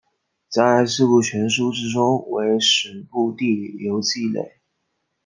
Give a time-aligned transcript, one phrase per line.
[0.49, 4.57] 在四库全书之中为史部地理游记类。